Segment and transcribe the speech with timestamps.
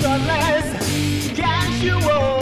[0.00, 2.37] Thoughtless, casual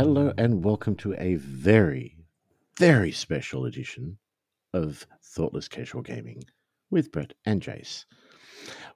[0.00, 2.16] Hello and welcome to a very,
[2.78, 4.16] very special edition
[4.72, 6.42] of Thoughtless Casual Gaming
[6.90, 8.06] with Brett and Jace.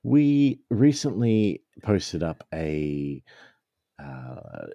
[0.03, 3.23] We recently posted up a
[4.03, 4.69] uh,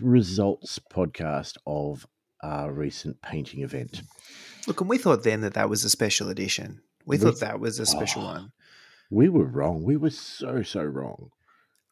[0.00, 2.06] results podcast of
[2.42, 4.00] our recent painting event.
[4.66, 6.80] Look, and we thought then that that was a special edition.
[7.04, 8.26] We We- thought that was a special Oh.
[8.32, 8.52] one.
[9.10, 9.82] We were wrong.
[9.84, 11.28] We were so, so wrong.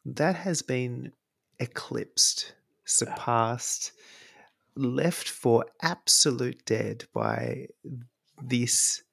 [0.03, 1.11] That has been
[1.59, 2.53] eclipsed,
[2.87, 3.91] surpassed,
[4.75, 7.67] left for absolute dead by
[8.41, 9.03] this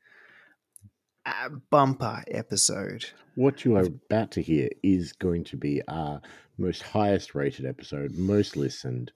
[1.27, 3.07] uh, bumper episode.
[3.35, 6.21] What you are about to hear is going to be our
[6.57, 9.13] most highest rated episode, most listened,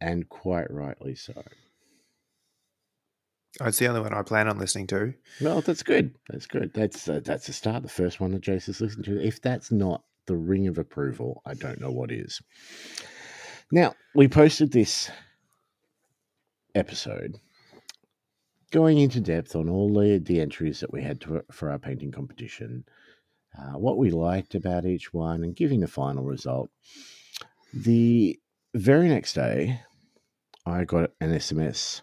[0.00, 1.42] and quite rightly so.
[3.60, 5.12] Oh, it's the only one I plan on listening to.
[5.40, 6.14] Well, that's good.
[6.30, 6.72] That's good.
[6.72, 7.82] That's uh, that's a start.
[7.82, 9.22] The first one that Jace has listened to.
[9.22, 12.40] If that's not the ring of approval, I don't know what is.
[13.74, 15.10] Now we posted this
[16.74, 17.40] episode
[18.70, 22.12] going into depth on all the, the entries that we had to, for our painting
[22.12, 22.84] competition,
[23.58, 26.70] uh, what we liked about each one, and giving the final result.
[27.72, 28.38] The
[28.74, 29.80] very next day,
[30.66, 32.02] I got an SMS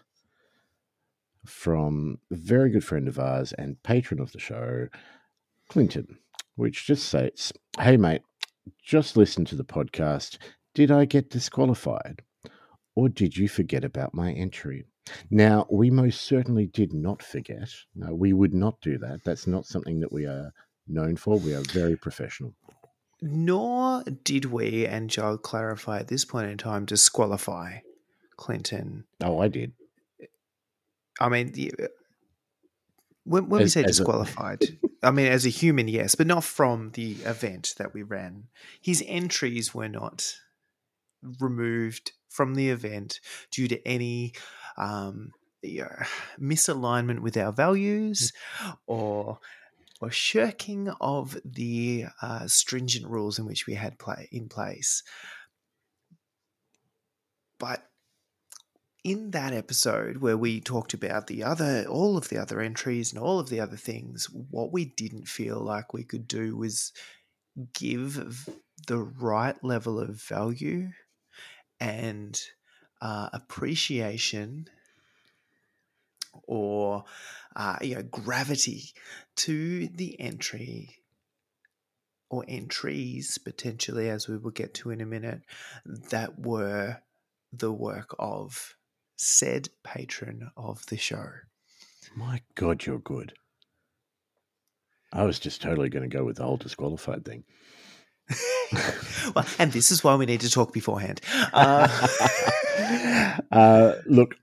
[1.46, 4.88] from a very good friend of ours and patron of the show,
[5.68, 6.18] Clinton,
[6.56, 8.22] which just states, Hey, mate,
[8.82, 10.38] just listen to the podcast.
[10.74, 12.22] Did I get disqualified?
[12.94, 14.84] Or did you forget about my entry?
[15.30, 17.70] Now, we most certainly did not forget.
[17.94, 19.24] No, we would not do that.
[19.24, 20.52] That's not something that we are
[20.86, 21.38] known for.
[21.38, 22.54] We are very professional.
[23.22, 27.78] Nor did we, and I'll clarify at this point in time, disqualify
[28.36, 29.04] Clinton.
[29.22, 29.72] Oh, I did.
[31.20, 31.52] I mean,
[33.24, 37.12] when, when we say disqualified, I mean as a human, yes, but not from the
[37.24, 38.44] event that we ran.
[38.80, 40.34] His entries were not
[41.40, 43.20] removed from the event
[43.50, 44.32] due to any
[44.76, 45.32] um,
[45.62, 46.04] you know,
[46.38, 48.32] misalignment with our values
[48.86, 49.38] or
[50.00, 55.02] or shirking of the uh, stringent rules in which we had play in place.
[57.58, 57.82] But
[59.04, 63.22] in that episode where we talked about the other all of the other entries and
[63.22, 66.92] all of the other things what we didn't feel like we could do was
[67.74, 68.46] give
[68.86, 70.90] the right level of value
[71.80, 72.40] and
[73.00, 74.66] uh, appreciation
[76.44, 77.04] or
[77.56, 78.92] uh, you know gravity
[79.36, 80.96] to the entry
[82.28, 85.42] or entries potentially as we will get to in a minute
[85.84, 86.98] that were
[87.52, 88.76] the work of
[89.16, 91.28] said patron of the show.
[92.14, 93.34] My God, you're good.
[95.12, 97.44] I was just totally going to go with the whole disqualified thing.
[99.34, 101.20] well, and this is why we need to talk beforehand.
[101.52, 102.08] Uh,
[103.52, 104.36] uh, look,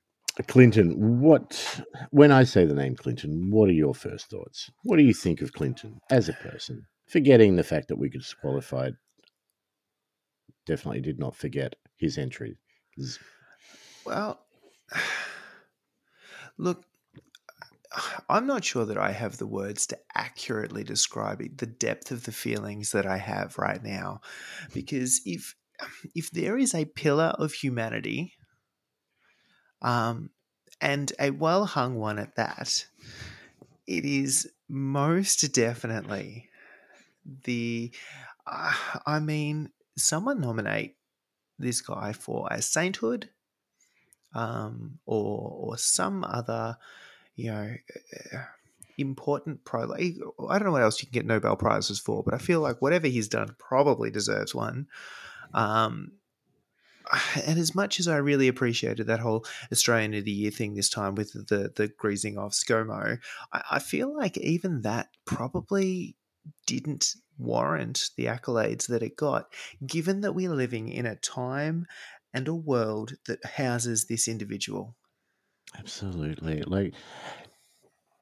[0.48, 1.82] Clinton, what
[2.12, 4.70] when I say the name Clinton, what are your first thoughts?
[4.84, 6.86] What do you think of Clinton as a person?
[7.08, 8.94] Forgetting the fact that we disqualified,
[10.66, 12.58] definitely did not forget his entry.
[14.06, 14.40] well,
[16.58, 16.84] look,
[18.30, 22.24] I'm not sure that I have the words to accurately describe it, the depth of
[22.24, 24.22] the feelings that I have right now,
[24.74, 25.56] because if
[26.16, 28.34] if there is a pillar of humanity,
[29.82, 30.32] um,
[30.82, 32.86] and a well hung one at that,
[33.86, 36.50] it is most definitely
[37.44, 37.92] the.
[38.46, 38.74] Uh,
[39.06, 40.96] I mean, someone nominate
[41.60, 43.30] this guy for a sainthood,
[44.34, 46.78] um, or or some other,
[47.38, 47.74] you know,
[48.98, 49.94] important pro.
[49.94, 52.82] I don't know what else you can get Nobel prizes for, but I feel like
[52.82, 54.88] whatever he's done probably deserves one.
[55.54, 56.14] Um,
[57.46, 60.90] and as much as I really appreciated that whole Australian of the Year thing this
[60.90, 63.20] time with the the greasing of ScoMo,
[63.54, 66.16] I, I feel like even that probably
[66.66, 69.54] didn't warrant the accolades that it got,
[69.86, 71.86] given that we're living in a time
[72.34, 74.96] and a world that houses this individual.
[75.76, 76.62] Absolutely.
[76.64, 76.94] Like,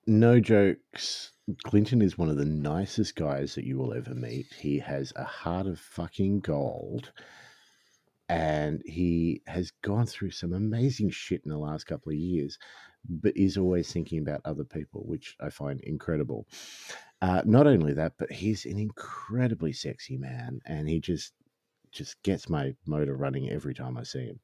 [0.08, 1.32] no jokes.
[1.64, 4.48] Clinton is one of the nicest guys that you will ever meet.
[4.54, 7.12] He has a heart of fucking gold.
[8.28, 12.58] and he has gone through some amazing shit in the last couple of years,
[13.08, 16.48] but is always thinking about other people, which I find incredible.
[17.22, 21.34] Uh, not only that, but he's an incredibly sexy man, and he just
[21.92, 24.40] just gets my motor running every time I see him,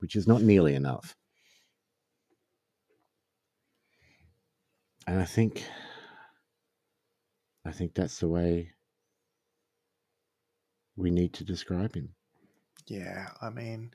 [0.00, 1.16] which is not nearly enough.
[5.08, 5.64] And I think
[7.64, 8.72] I think that's the way
[10.96, 12.10] we need to describe him.
[12.86, 13.92] Yeah, I mean,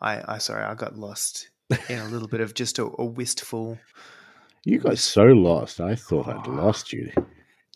[0.00, 1.50] I, I sorry, I got lost
[1.88, 3.76] in a little bit of just a, a wistful.
[4.64, 5.80] You got so lost.
[5.80, 6.52] I thought I'd Oh.
[6.52, 7.10] lost you.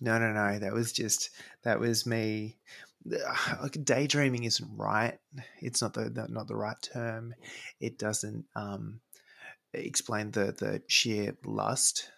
[0.00, 0.60] No, no, no.
[0.60, 1.30] That was just
[1.64, 2.56] that was me.
[3.60, 5.18] Like daydreaming isn't right.
[5.60, 7.34] It's not the, the not the right term.
[7.80, 9.00] It doesn't um,
[9.74, 12.10] explain the the sheer lust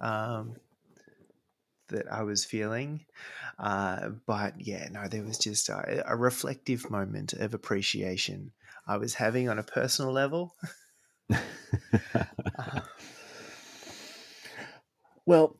[0.00, 0.56] um,
[1.88, 3.04] that I was feeling.
[3.58, 8.52] Uh, but yeah, no, there was just a, a reflective moment of appreciation
[8.86, 10.54] I was having on a personal level.
[11.32, 11.38] Uh,
[15.26, 15.56] well,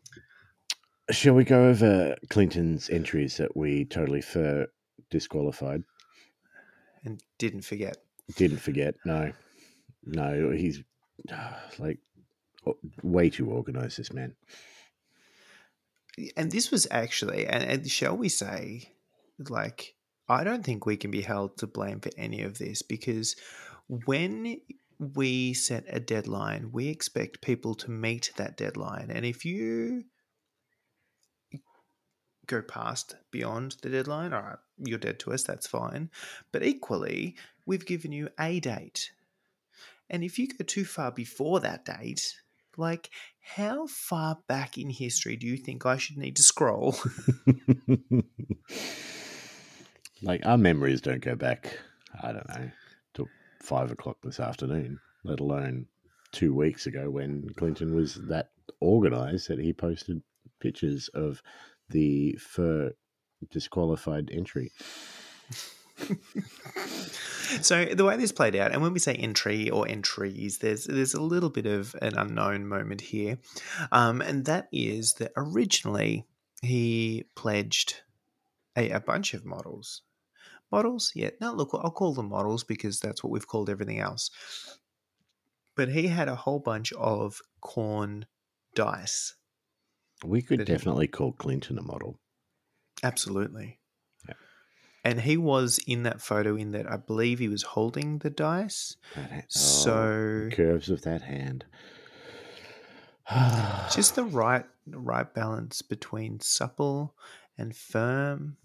[1.10, 4.66] shall we go over Clinton's entries that we totally for
[5.10, 5.84] disqualified?
[7.04, 7.98] and didn't forget.
[8.36, 8.94] Didn't forget.
[9.04, 9.32] No,
[10.04, 10.82] no, he's
[11.78, 11.98] like
[13.02, 13.98] way too organized.
[13.98, 14.34] This man.
[16.36, 18.88] and this was actually and, and shall we say
[19.48, 19.94] like
[20.28, 23.34] i don't think we can be held to blame for any of this because
[23.88, 24.60] when
[24.98, 30.04] we set a deadline we expect people to meet that deadline and if you
[32.46, 36.10] go past beyond the deadline all right you're dead to us that's fine
[36.52, 37.34] but equally
[37.66, 39.10] we've given you a date
[40.10, 42.36] and if you go too far before that date
[42.78, 43.10] like
[43.40, 46.96] how far back in history do you think I should need to scroll?
[50.22, 51.78] like our memories don't go back.
[52.22, 52.70] I don't know
[53.14, 53.28] till
[53.62, 55.00] five o'clock this afternoon.
[55.24, 55.86] Let alone
[56.32, 58.50] two weeks ago when Clinton was that
[58.80, 60.22] organized that he posted
[60.60, 61.42] pictures of
[61.88, 62.92] the for
[63.50, 64.72] disqualified entry.
[67.62, 71.14] so the way this played out, and when we say entry or entries, there's there's
[71.14, 73.38] a little bit of an unknown moment here,
[73.92, 76.26] um, and that is that originally
[76.62, 78.02] he pledged
[78.76, 80.02] a, a bunch of models.
[80.72, 81.30] Models, yeah.
[81.40, 84.30] No, look, I'll call them models because that's what we've called everything else.
[85.76, 88.24] But he had a whole bunch of Khorne
[88.74, 89.34] dice.
[90.24, 92.18] We could definitely call Clinton a model.
[93.02, 93.78] Absolutely.
[95.04, 98.96] And he was in that photo in that I believe he was holding the dice.
[99.14, 101.64] Ha- oh, So curves of that hand.
[103.94, 107.14] just the right right balance between supple
[107.56, 108.56] and firm.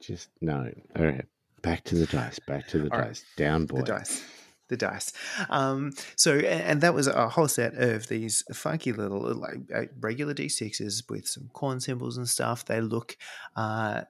[0.00, 0.70] just no.
[0.96, 1.24] All right,
[1.62, 2.38] back to the dice.
[2.40, 3.08] Back to the All right.
[3.08, 3.24] dice.
[3.36, 3.78] Down, boy.
[3.78, 4.22] The dice.
[4.68, 5.12] The dice.
[5.50, 10.32] Um, so, and that was a whole set of these funky little, like uh, regular
[10.32, 12.64] D6s with some Khorne symbols and stuff.
[12.64, 13.18] They look
[13.56, 14.02] uh,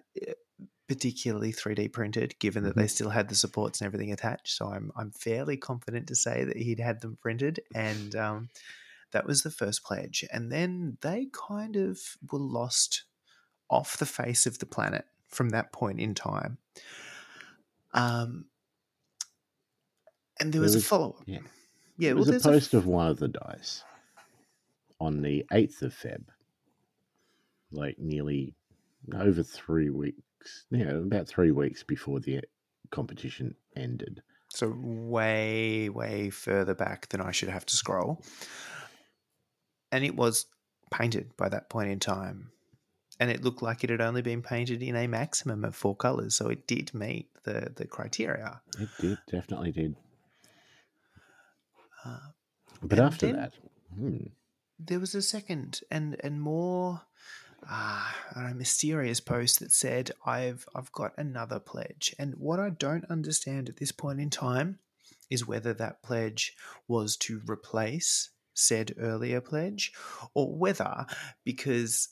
[0.87, 4.57] particularly 3D printed, given that they still had the supports and everything attached.
[4.57, 7.61] So, I'm, I'm fairly confident to say that he'd had them printed.
[7.75, 8.49] And um,
[9.15, 10.25] that was the first pledge.
[10.33, 11.99] And then they kind of
[12.31, 13.05] were lost
[13.71, 16.59] off the face of the planet from that point in time.
[17.93, 18.47] Um,
[20.41, 21.23] and there There was, was- a follow up.
[21.27, 21.39] yeah.
[21.99, 22.11] yeah.
[22.11, 23.85] It Well, was a post a, of one of the dice
[25.01, 26.25] on the eighth of Feb,
[27.73, 28.55] like nearly
[29.15, 30.65] over three weeks.
[30.71, 32.41] Yeah, about three weeks before the
[32.91, 34.23] competition ended.
[34.51, 38.23] so way, way further back than I should have to scroll.
[39.91, 40.47] And it was
[40.93, 42.51] painted by that point in time.
[43.21, 46.35] And it looked like it had only been painted in a maximum of four colors.
[46.35, 48.61] So it did meet the, the criteria.
[48.79, 49.97] It did, definitely did.
[52.05, 52.19] Uh,
[52.83, 53.55] But after that,
[53.97, 54.27] hmm,
[54.79, 57.03] there was a second and and more
[57.69, 62.15] uh, I mysterious post that said I've I've got another pledge.
[62.19, 64.79] And what I don't understand at this point in time
[65.31, 66.55] is whether that pledge
[66.89, 69.93] was to replace said earlier pledge
[70.35, 71.07] or whether
[71.45, 72.09] because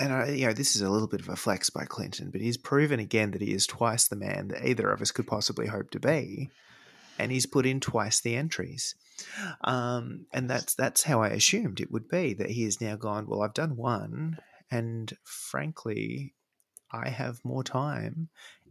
[0.00, 2.40] and I, you know this is a little bit of a flex by Clinton but
[2.40, 5.68] he's proven again that he is twice the man that either of us could possibly
[5.68, 6.50] hope to be
[7.18, 8.94] and he's put in twice the entries
[9.62, 13.26] um, and that's that's how I assumed it would be that he has now gone.
[13.26, 14.38] Well, I've done one,
[14.70, 16.34] and frankly,
[16.90, 18.28] I have more time,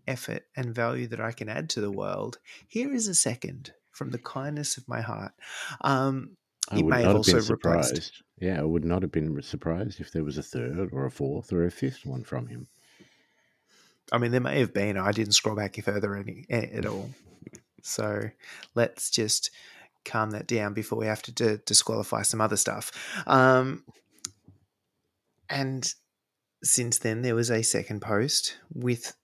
[0.08, 2.40] effort, and value that I can add to the world.
[2.68, 5.34] Here is a second from the kindness of my heart.
[5.82, 6.38] Um,
[6.70, 8.24] I would may not have been also replaced- surprised.
[8.40, 11.52] Yeah, I would not have been surprised if there was a third or a fourth
[11.52, 12.68] or a fifth one from him.
[14.12, 14.96] I mean, there may have been.
[14.96, 17.10] I didn't scroll back further any at all.
[17.88, 18.30] So
[18.76, 19.52] let's just
[20.06, 22.92] calm that down before we have to d- disqualify some other stuff.
[23.28, 23.84] Um,
[25.50, 25.94] and
[26.64, 29.16] since then, there was a second post with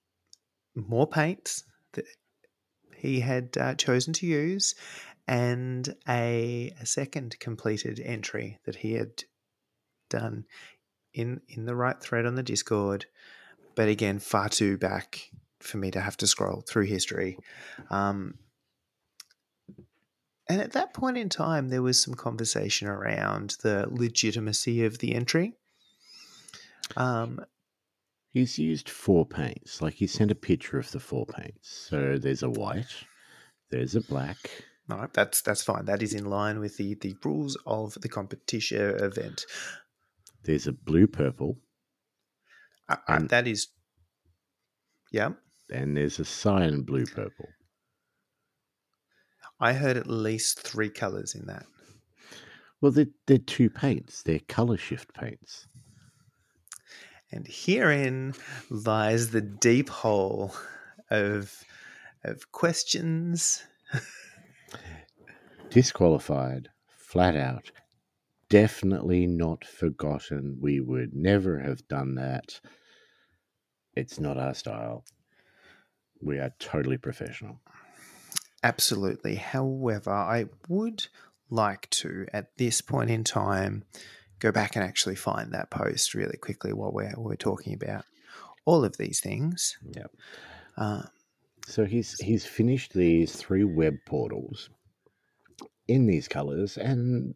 [0.75, 2.05] more paints that
[2.95, 4.75] he had uh, chosen to use
[5.27, 9.23] and a, a second completed entry that he had
[10.09, 10.45] done
[11.13, 13.05] in in the right thread on the Discord,
[13.75, 15.29] but again, far too back
[15.59, 17.37] for me to have to scroll through history.
[17.89, 18.35] Um,
[20.49, 25.15] and at that point in time, there was some conversation around the legitimacy of the
[25.15, 25.53] entry.
[26.97, 27.45] Um,
[28.31, 29.79] He's used four paints.
[29.81, 31.87] Like he sent a picture of the four paints.
[31.89, 32.91] So there's a white,
[33.69, 34.37] there's a black,
[34.89, 35.85] no, that's that's fine.
[35.85, 39.45] That is in line with the the rules of the competition event.
[40.43, 41.59] there's a blue purple,
[42.89, 43.67] Uh, uh, And- that is,
[45.11, 45.33] yeah.
[45.69, 47.47] and there's a cyan blue purple.
[49.63, 51.65] I heard at least three colors in that.
[52.81, 54.21] Well, they're, they're two paints.
[54.21, 55.67] They're color shift paints.
[57.31, 58.33] And herein
[58.69, 60.53] lies the deep hole
[61.09, 61.63] of
[62.25, 63.63] of questions.
[65.69, 66.67] Disqualified,
[66.97, 67.71] flat out.
[68.49, 70.57] Definitely not forgotten.
[70.59, 72.59] We would never have done that.
[73.95, 75.05] It's not our style.
[76.21, 77.61] We are totally professional.
[78.63, 79.35] Absolutely.
[79.35, 81.07] However, I would
[81.49, 83.83] like to, at this point in time,
[84.39, 88.05] go back and actually find that post really quickly while we're, we're talking about
[88.65, 89.77] all of these things.
[89.93, 90.11] Yep.
[90.77, 91.03] Uh,
[91.67, 94.69] So he's he's finished these three web portals
[95.87, 97.35] in these colors, and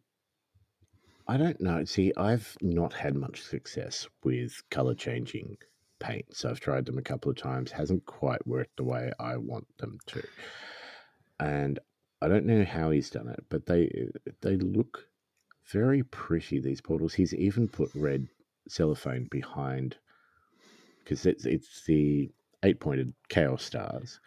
[1.26, 1.84] I don't know.
[1.84, 5.56] See, I've not had much success with color changing
[5.98, 6.44] paints.
[6.44, 9.98] I've tried them a couple of times, hasn't quite worked the way I want them
[10.08, 10.22] to,
[11.40, 11.78] and
[12.20, 14.08] I don't know how he's done it, but they
[14.40, 15.06] they look
[15.70, 16.60] very pretty.
[16.60, 17.14] These portals.
[17.14, 18.28] He's even put red
[18.68, 19.96] cellophane behind
[20.98, 22.30] because it's it's the
[22.64, 24.20] eight pointed chaos stars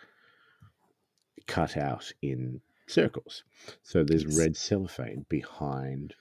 [1.48, 3.44] cut out in circles.
[3.84, 6.16] So there's red cellophane behind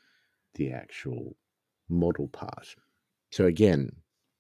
[0.55, 1.37] the actual
[1.89, 2.75] model part.
[3.31, 3.91] So again,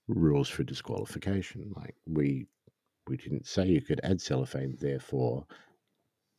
[0.08, 1.72] rules for disqualification.
[1.76, 2.46] Like we
[3.06, 5.46] we didn't say you could add cellophane, therefore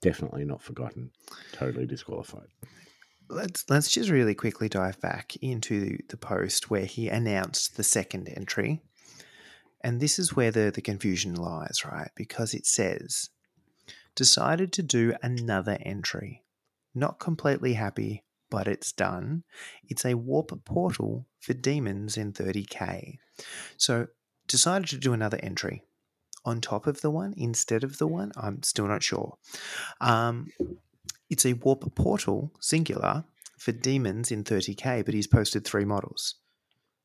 [0.01, 1.11] definitely not forgotten.
[1.53, 2.47] Totally disqualified.
[3.29, 8.27] let's let's just really quickly dive back into the post where he announced the second
[8.35, 8.81] entry.
[9.83, 12.11] And this is where the, the confusion lies, right?
[12.15, 13.29] Because it says,
[14.15, 16.43] decided to do another entry.
[16.93, 19.43] Not completely happy, but it's done.
[19.89, 23.17] It's a warp portal for demons in 30k.
[23.77, 24.07] So
[24.47, 25.83] decided to do another entry
[26.45, 28.31] on top of the one instead of the one.
[28.35, 29.37] I'm still not sure.
[29.99, 30.47] Um,
[31.29, 33.23] it's a warp portal singular
[33.57, 36.35] for demons in 30k, but he's posted three models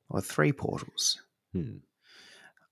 [0.09, 1.21] or three portals.
[1.53, 1.79] Hmm.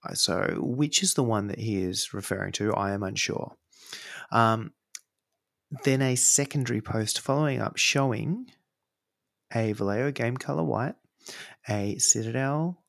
[0.04, 2.75] Uh, So, which is the one that he is referring to?
[2.75, 3.56] I am unsure.
[4.30, 4.73] Um,
[5.85, 8.47] then a secondary post following up showing
[9.54, 10.94] a Vallejo game color white,
[11.68, 12.83] a Citadel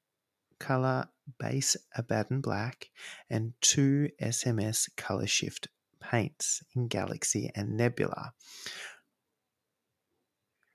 [0.60, 1.08] color
[1.40, 2.90] base Abaddon black,
[3.30, 5.68] and two SMS color shift
[6.00, 8.34] paints in Galaxy and Nebula.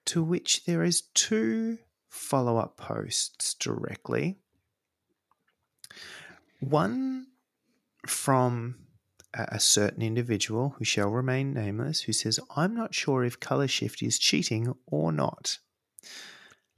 [0.07, 1.79] To which there is two
[2.09, 4.39] follow up posts directly.
[6.61, 7.29] One
[8.07, 8.87] from
[9.33, 14.03] a certain individual who shall remain nameless who says, I'm not sure if color shift
[14.03, 15.59] is cheating or not.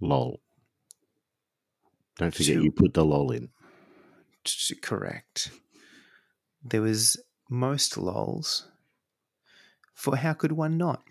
[0.00, 0.40] Lol.
[2.18, 3.48] Don't forget Two- you put the lol in.
[4.44, 5.50] T- Correct.
[6.64, 7.16] There was
[7.48, 8.68] most lols.
[9.94, 11.02] For how could one not?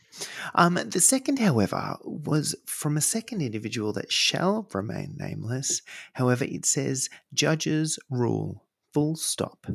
[0.55, 5.81] Um, the second, however, was from a second individual that shall remain nameless.
[6.13, 8.65] However, it says judges rule.
[8.93, 9.67] Full stop.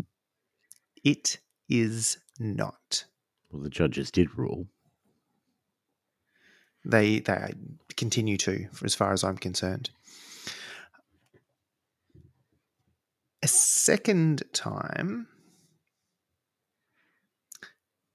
[1.03, 3.05] It is not.
[3.51, 4.67] Well, the judges did rule.
[6.85, 7.55] They they
[7.97, 9.91] continue to, as far as I'm concerned.
[13.47, 15.29] A second time,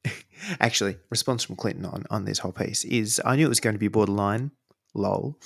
[0.60, 3.76] actually, response from Clinton on, on this whole piece is I knew it was going
[3.76, 4.52] to be borderline,
[4.94, 5.40] lol,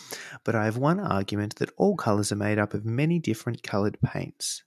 [0.44, 4.02] but I have one argument that all colours are made up of many different coloured
[4.02, 4.64] paints.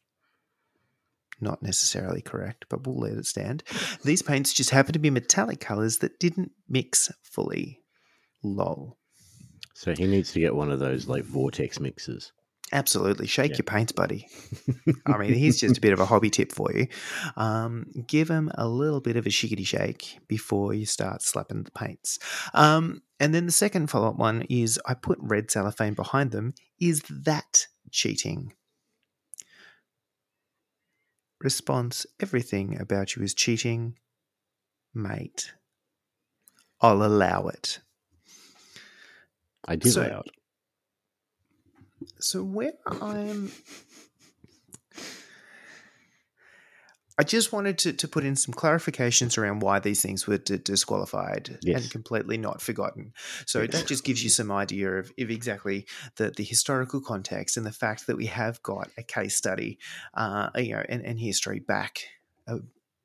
[1.41, 3.65] Not necessarily correct, but we'll let it stand.
[4.05, 7.81] These paints just happen to be metallic colours that didn't mix fully.
[8.45, 8.97] Lol.
[9.75, 12.31] So he needs to get one of those like vortex mixers.
[12.71, 13.27] Absolutely.
[13.27, 13.57] Shake Yeah.
[13.59, 14.29] your paints, buddy.
[15.07, 16.87] I mean, here's just a bit of a hobby tip for you.
[17.37, 21.71] Um, give them a little bit of a shiggity shake before you start slapping the
[21.71, 22.19] paints.
[22.53, 26.53] Um, and then the second follow up one is I put red cellophane behind them.
[26.79, 28.53] Is that cheating?
[31.41, 33.97] Response Everything about you is cheating,
[34.93, 35.53] mate.
[36.81, 37.81] I'll allow it.
[39.67, 40.33] I do So- allow it.
[42.21, 43.51] So where I'm
[47.21, 50.59] I just wanted to, to put in some clarifications around why these things were d-
[50.59, 51.83] disqualified Yes.
[51.83, 53.13] and completely not forgotten.
[53.45, 53.73] So Yes.
[53.73, 57.73] that just gives you some idea of, of exactly the, the historical context and the
[57.73, 59.81] fact that we have got a case study,
[60.15, 62.05] uh, you know, and, and history back
[62.47, 62.59] uh,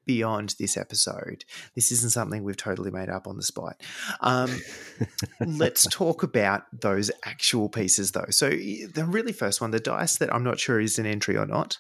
[0.06, 1.46] beyond this episode.
[1.76, 3.82] This isn't something we've totally made up on the spot.
[4.22, 4.60] Um,
[5.46, 8.30] let's talk about those actual pieces though.
[8.30, 11.46] So the really first one, the dice that I'm not sure is an entry or
[11.46, 11.78] not,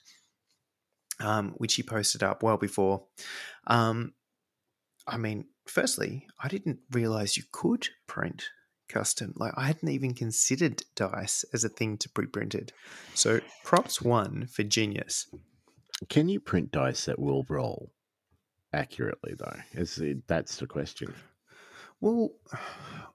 [1.20, 3.03] um, which he posted up well before.
[3.68, 4.13] Um,
[5.08, 8.50] I mean, firstly, I didn't realize you could print
[8.88, 9.34] custom.
[9.36, 12.72] Like I hadn't even considered dice as a thing to be printed.
[13.13, 15.27] So props one for genius.
[16.10, 17.92] Can you print dice that will roll
[18.74, 19.56] accurately, though?
[19.74, 21.13] Is that's the question.
[22.01, 22.34] Well,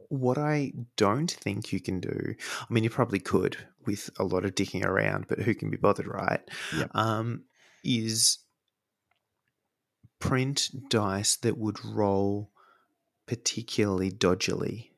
[0.08, 4.44] what I don't think you can do, I mean, you probably could with a lot
[4.44, 6.40] of dicking around, but who can be bothered, right?
[6.76, 6.90] Yep.
[6.94, 7.44] Um,
[7.84, 8.38] is
[10.18, 12.50] print dice that would roll
[13.26, 14.90] particularly dodgily,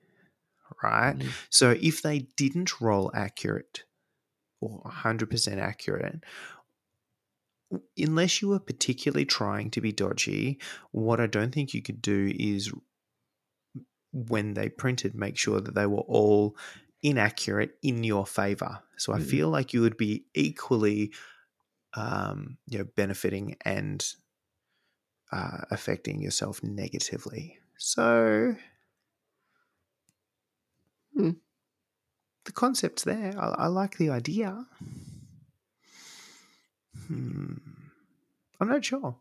[0.83, 1.19] right?
[1.19, 1.29] Mm.
[1.51, 3.85] So if they didn't roll accurate
[4.61, 6.25] or 100% accurate,
[7.97, 10.61] unless you were particularly trying to be dodgy,
[10.93, 12.73] what I don't think you could do is
[14.13, 16.57] when they printed, make sure that they were all
[17.03, 18.83] inaccurate in your favor.
[18.97, 19.25] So I Mhm.
[19.25, 21.13] feel like you would be equally,
[21.95, 24.05] um, you know, benefiting and
[25.33, 27.59] uh, affecting yourself negatively.
[27.79, 28.57] So
[31.15, 31.31] Hmm.
[32.45, 33.33] the concept's there.
[33.39, 34.67] I, I like the idea.
[37.11, 37.55] Hmm.
[38.61, 39.17] I'm not sure.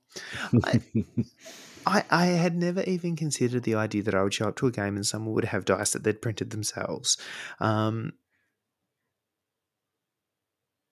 [0.63, 0.81] I,
[1.87, 4.71] I, I had never even considered the idea that I would show up to a
[4.71, 7.17] game and someone would have dice that they'd printed themselves.
[7.59, 8.13] Um,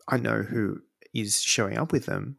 [0.08, 0.82] I know who
[1.14, 2.38] is showing up with them,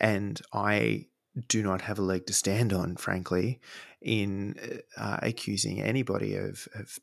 [0.00, 1.06] and I
[1.46, 3.60] do not have a leg to stand on, frankly,
[4.00, 6.98] in uh, accusing anybody of, of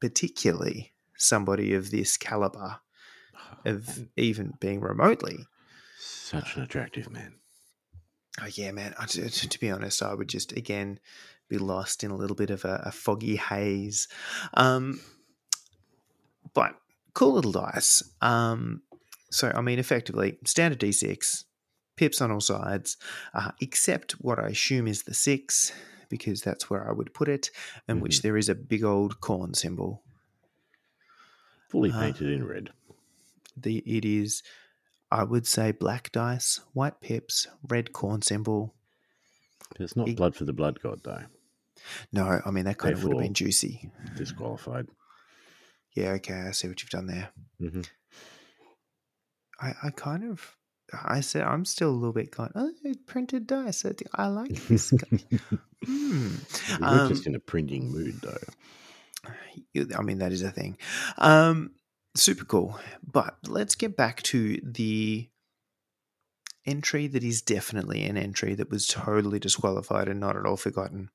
[0.00, 2.80] particularly somebody of this caliber
[3.64, 5.46] of even being remotely.
[5.98, 7.34] Such an attractive man.
[8.40, 8.94] Oh yeah, man.
[8.98, 11.00] I, to, to be honest, I would just again
[11.48, 14.08] be lost in a little bit of a, a foggy haze.
[14.54, 15.00] Um,
[16.54, 16.74] but
[17.14, 18.02] cool little dice.
[18.20, 18.82] Um,
[19.30, 21.44] so I mean, effectively, standard D6,
[21.96, 22.96] pips on all sides,
[23.32, 25.72] uh, except what I assume is the six,
[26.08, 27.50] because that's where I would put it,
[27.88, 30.02] and which there is a big old Khorne symbol.
[31.68, 32.70] Fully Uh, painted in red.
[33.56, 34.42] The it is,
[35.10, 38.74] I would say, black dice, white pips, red Khorne symbol.
[39.78, 41.24] It's not it- blood for the blood god, though.
[42.12, 43.90] No, I mean that kind of would have been juicy.
[44.16, 44.88] Disqualified.
[45.94, 47.30] Yeah, okay, I see what you've done there.
[47.58, 47.82] hmm
[49.60, 50.56] I, I kind of,
[50.92, 52.72] I said, I'm still a little bit going, oh,
[53.06, 53.84] printed dice.
[53.86, 54.90] I, I like this.
[54.90, 55.18] guy."
[55.86, 56.40] You
[56.80, 59.86] were Um, just in a printing mood, though.
[59.96, 60.76] I mean, that is a thing.
[61.18, 61.72] Um,
[62.22, 62.78] super cool.
[63.10, 65.28] But let's get back to the
[66.64, 71.10] entry that is definitely an entry that was totally disqualified and not at all forgotten.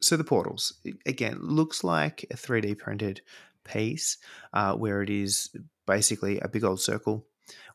[0.00, 0.74] So the portals
[1.06, 3.20] again looks like a 3D printed
[3.64, 4.18] piece
[4.52, 5.50] uh, where it is
[5.86, 7.26] basically a big old circle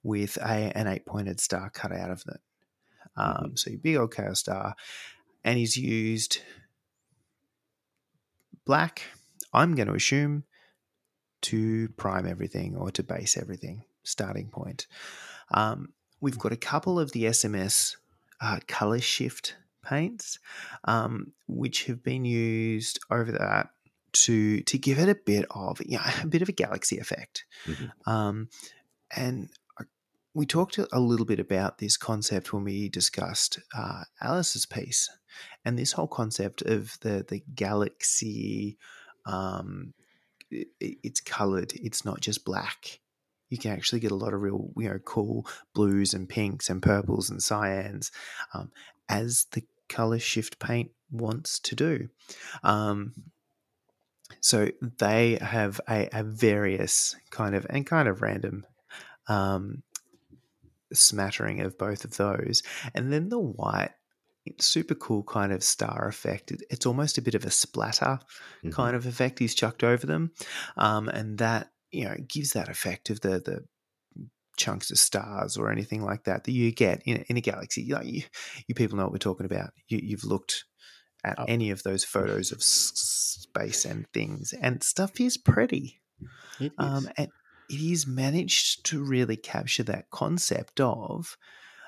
[0.04, 2.40] with a an eight pointed star cut out of it.
[3.16, 4.76] Um, So your big old chaos star,
[5.44, 6.40] and he's used
[8.66, 9.02] black.
[9.54, 10.44] I'm going to assume
[11.44, 13.84] to prime everything or to base everything.
[14.04, 14.88] Starting point.
[15.52, 15.90] Um,
[16.22, 17.98] we've got a couple of the SMS
[18.42, 20.40] uh, color shift paints,
[20.86, 23.70] um, which have been used over that
[24.14, 27.46] to to give it a bit of yeah a bit of a galaxy effect.
[27.66, 27.92] Mhm.
[28.06, 28.50] Um,
[29.16, 29.50] and
[30.34, 35.10] we talked a little bit about this concept when we discussed uh, Alice's piece,
[35.66, 38.78] and this whole concept of the the galaxy.
[39.26, 39.94] Um,
[40.52, 41.74] it, it's colored.
[41.76, 43.00] It's not just black.
[43.50, 46.82] You can actually get a lot of real, you know, cool blues and pinks and
[46.82, 48.12] purples and cyans,
[48.54, 48.72] um,
[49.08, 52.10] as the color shift paint wants to do.
[52.64, 53.14] Um,
[54.42, 58.66] so they have a, a various kind of and kind of random
[59.28, 59.84] um,
[60.92, 63.92] smattering of both of those, and then the white
[64.60, 66.52] super cool kind of star effect.
[66.70, 68.20] It's almost a bit of a splatter
[68.64, 68.72] Mhm.
[68.74, 70.32] kind of effect he's chucked over them,
[70.78, 73.66] um, and that you know gives that effect of the the
[74.58, 77.84] chunks of stars or anything like that that you get in, in a galaxy.
[77.84, 78.24] You, know, you,
[78.68, 79.70] you people know what we're talking about.
[79.88, 80.66] You, you've looked
[81.24, 81.46] at Up.
[81.48, 86.02] any of those photos of s- space and things, and stuff is pretty.
[86.60, 86.72] It is.
[86.80, 87.30] Um, and
[87.70, 91.38] it is managed to really capture that concept of,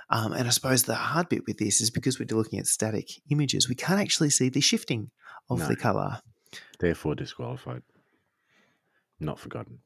[0.10, 3.10] um, and I suppose the hard bit with this is because we're looking at static
[3.30, 5.12] images, we can't actually see the shifting
[5.50, 5.68] of No.
[5.68, 6.22] the color.
[6.80, 7.84] Therefore disqualified.
[9.20, 9.80] Not forgotten.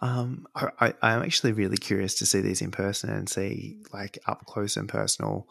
[0.00, 4.18] Um, I, I, I'm actually really curious to see these in person and see, like,
[4.26, 5.46] up close and personal,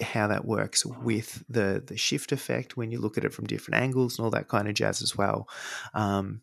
[0.00, 3.82] how that works with the the shift effect when you look at it from different
[3.82, 5.48] angles and all that kind of jazz as well.
[5.92, 6.40] Um,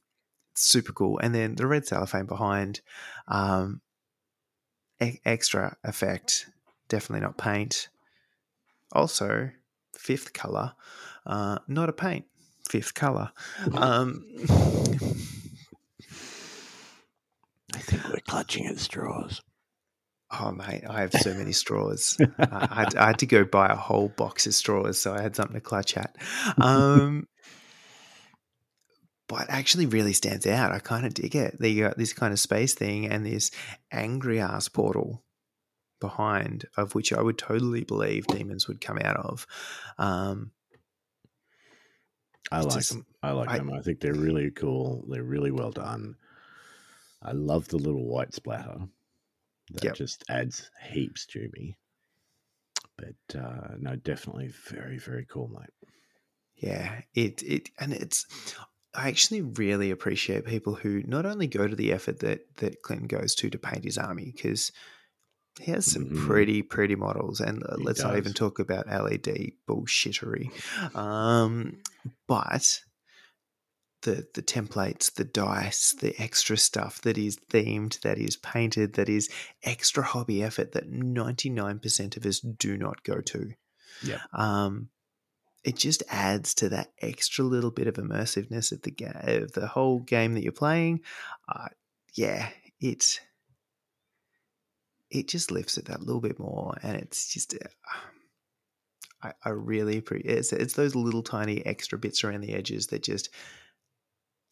[0.53, 1.19] super cool.
[1.19, 2.81] And then the red cellophane behind,
[3.27, 3.81] um,
[5.01, 6.49] e- extra effect,
[6.87, 7.89] definitely not paint.
[8.91, 9.49] Also,
[9.97, 10.73] fifth color,
[11.25, 12.25] uh, not a paint,
[12.69, 13.31] fifth color.
[13.73, 14.25] Um,
[17.73, 19.41] I think we're clutching at straws.
[20.39, 22.17] oh mate, I have so many straws.
[22.39, 25.35] I, had, I had to go buy a whole box of straws, so I had
[25.35, 26.15] something to clutch at.
[26.59, 27.27] Um,
[29.27, 30.71] but actually really stands out.
[30.71, 31.59] I kind of dig it.
[31.59, 33.51] They got this kind of space thing and this
[33.91, 35.23] angry ass portal
[35.99, 39.45] behind, of which I would totally believe demons would come out of.
[39.97, 40.51] Um,
[42.51, 43.05] I like just- them.
[43.21, 43.71] I like I- them.
[43.73, 45.05] I think they're really cool.
[45.09, 46.15] They're really well done.
[47.21, 48.87] I love the little white splatter.
[49.71, 49.95] That Yep.
[49.95, 51.75] just adds heaps to me.
[52.95, 55.73] But uh, no, definitely very, very cool, mate.
[56.55, 58.25] Yeah, it it and it's
[58.93, 63.07] I actually really appreciate people who not only go to the effort that that Clinton
[63.07, 64.71] goes to to paint his army because
[65.59, 66.13] he has some Mhm.
[66.13, 70.51] pretty pretty models and uh, He let's not even talk about LED bullshittery.
[70.95, 71.81] Um,
[72.27, 72.81] but
[74.03, 79.09] the the templates, the dice, the extra stuff that is themed, that is painted, that
[79.09, 79.29] is
[79.63, 83.53] extra hobby effort that ninety nine percent of us do not go to
[84.01, 84.23] Yep.
[84.33, 84.89] um,
[85.67, 89.67] it just adds to that extra little bit of immersiveness of the ga- of the
[89.67, 91.01] whole game that you're playing.
[91.49, 91.67] Uh,
[92.13, 92.47] yeah,
[92.79, 93.19] it
[95.11, 97.53] it just lifts it that little bit more, and it's just.
[97.53, 97.67] Uh,
[99.21, 103.03] I, I really appreciate it's, it's those little tiny extra bits around the edges that
[103.03, 103.29] just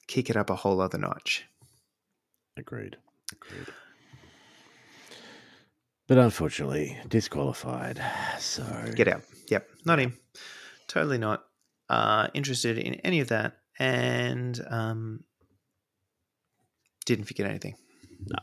[0.08, 1.46] kick it up a whole other notch.
[2.58, 2.98] Agreed.
[3.32, 3.68] Agreed.
[6.08, 8.02] But unfortunately, disqualified.
[8.40, 8.64] So
[8.96, 9.22] Get out.
[9.50, 10.18] Yep, not him.
[10.88, 11.44] Totally not
[11.90, 15.24] uh, interested in any of that, and um,
[17.06, 17.76] didn't forget anything.
[18.28, 18.40] No.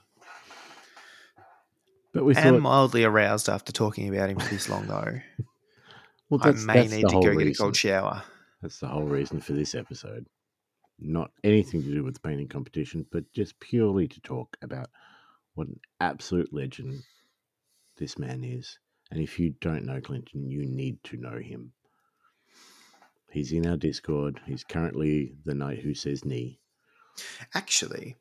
[2.12, 5.20] But we am thought, mildly aroused after talking about him for this long, though.
[6.30, 8.22] well, I may that's need to go get a cold shower.
[8.60, 10.26] That's the whole reason for this episode.
[11.00, 14.88] Not anything to do with the painting competition, but just purely to talk about
[15.54, 17.02] what an absolute legend
[17.96, 18.78] this man is.
[19.10, 21.72] And if you don't know Clinton, you need to know him.
[23.32, 24.40] He's in our Discord.
[24.46, 26.60] He's currently the knight who says knee.
[27.54, 28.16] Actually,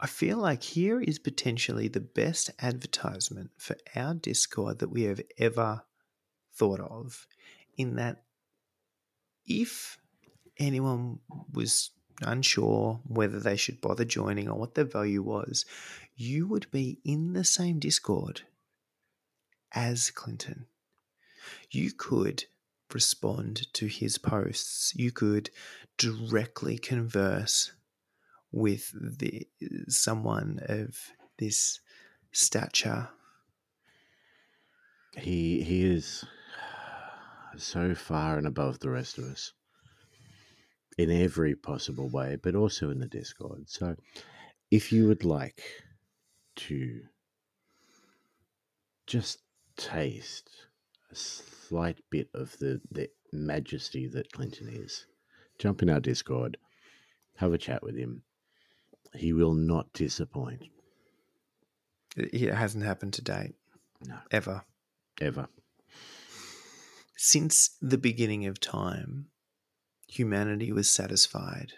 [0.00, 5.20] I feel like here is potentially the best advertisement for our Discord that we have
[5.38, 5.82] ever
[6.52, 7.26] thought of,
[7.76, 8.24] in that
[9.46, 9.98] if
[10.58, 11.20] anyone
[11.52, 11.90] was
[12.22, 15.64] unsure whether they should bother joining or what their value was,
[16.16, 18.42] you would be in the same Discord
[19.72, 20.66] as Clinton.
[21.70, 22.44] You could
[22.94, 24.92] respond to his posts.
[24.96, 25.50] You could
[25.98, 27.72] directly converse
[28.52, 29.46] with the
[29.88, 30.96] someone of
[31.38, 31.80] this
[32.32, 33.08] stature.
[35.16, 36.24] He he is
[37.56, 39.52] so far and above the rest of us
[40.98, 43.68] in every possible way, but also in the Discord.
[43.68, 43.96] So
[44.70, 45.62] if you would like
[46.56, 47.00] to
[49.06, 49.42] just
[49.76, 50.50] taste
[51.10, 51.16] a
[51.70, 55.06] slight bit of the, the majesty that Clinton is,
[55.56, 56.56] jump in our Discord,
[57.36, 58.22] have a chat with him.
[59.14, 60.64] He will not disappoint.
[62.16, 63.54] It it hasn't happened to date,
[64.04, 64.64] No, ever.
[65.20, 65.46] ever.
[67.16, 69.26] Since the beginning of time,
[70.08, 71.74] humanity was satisfied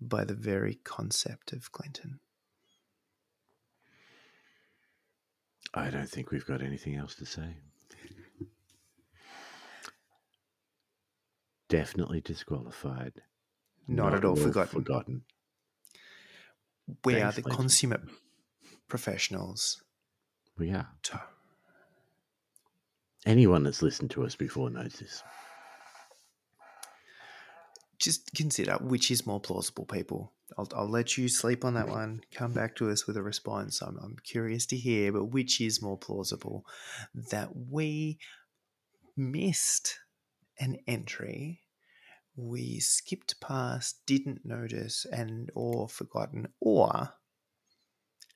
[0.00, 2.20] by the very concept of Clinton.
[5.74, 7.56] I don't think we've got anything else to say.
[11.68, 13.12] Definitely disqualified.
[13.86, 14.80] Not, at all forgotten.
[14.82, 15.22] Forgotten.
[17.04, 17.56] We are the legend.
[17.56, 18.02] consummate
[18.88, 19.82] professionals.
[20.58, 20.88] We are.
[21.04, 21.22] To-
[23.26, 25.22] Anyone that's listened to us before knows this.
[27.98, 30.32] Just consider which is more plausible, people.
[30.56, 32.22] I'll, I'll let you sleep on that one.
[32.32, 33.82] Come back to us with a response.
[33.82, 36.64] I'm, I'm curious to hear, but which is more plausible?
[37.30, 38.18] That we
[39.16, 39.98] missed
[40.60, 41.62] an entry,
[42.36, 47.14] we skipped past, didn't notice, and or forgotten, or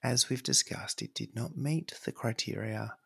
[0.02, 2.96] as we've discussed, it did not meet the criteria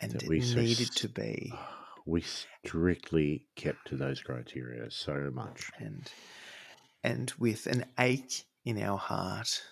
[0.00, 1.52] and That it we so needed to be.
[2.06, 5.70] We strictly kept to those criteria so much.
[5.78, 6.10] and
[7.04, 9.62] and with an ache in our heart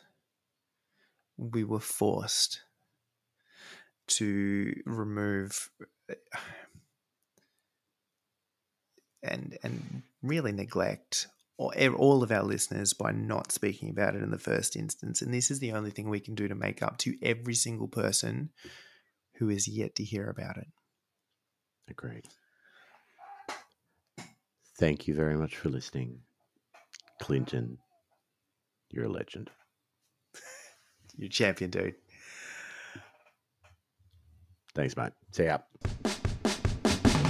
[1.38, 2.60] we were forced
[4.08, 5.70] to remove
[6.10, 6.14] uh,
[9.22, 14.30] and and really neglect all, all of our listeners by not speaking about it in
[14.30, 16.98] the first instance and this is the only thing we can do to make up
[16.98, 18.50] to every single person
[19.38, 20.68] who is yet to hear about it
[21.88, 22.24] Agreed.
[24.76, 26.18] Thank you very much for listening.
[27.22, 27.78] Clinton,
[28.90, 29.50] you're a legend.
[31.16, 31.94] you're champion dude
[34.76, 35.12] Thanks, mate.
[35.32, 35.58] See ya.